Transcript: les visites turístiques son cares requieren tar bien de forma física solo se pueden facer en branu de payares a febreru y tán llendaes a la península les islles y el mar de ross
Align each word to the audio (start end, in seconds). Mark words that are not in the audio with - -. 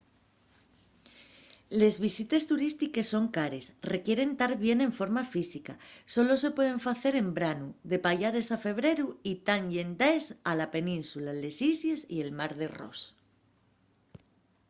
les 1.81 1.95
visites 2.05 2.43
turístiques 2.51 3.07
son 3.13 3.25
cares 3.37 3.65
requieren 3.93 4.31
tar 4.39 4.53
bien 4.65 4.79
de 4.83 4.95
forma 4.99 5.23
física 5.33 5.73
solo 6.13 6.33
se 6.43 6.49
pueden 6.57 6.79
facer 6.87 7.13
en 7.17 7.27
branu 7.37 7.67
de 7.91 7.97
payares 8.05 8.47
a 8.55 8.57
febreru 8.65 9.07
y 9.31 9.33
tán 9.47 9.61
llendaes 9.73 10.25
a 10.51 10.51
la 10.59 10.71
península 10.75 11.31
les 11.43 11.57
islles 11.73 12.01
y 12.15 12.17
el 12.25 12.31
mar 12.39 12.51
de 12.59 12.67
ross 12.79 13.01